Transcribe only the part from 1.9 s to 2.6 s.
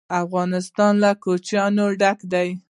ډک دی.